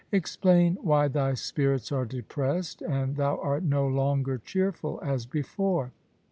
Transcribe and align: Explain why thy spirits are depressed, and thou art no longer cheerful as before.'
Explain 0.11 0.79
why 0.81 1.07
thy 1.07 1.35
spirits 1.35 1.91
are 1.91 2.05
depressed, 2.07 2.81
and 2.81 3.17
thou 3.17 3.37
art 3.39 3.61
no 3.61 3.87
longer 3.87 4.39
cheerful 4.39 4.99
as 5.03 5.27
before.' 5.27 5.91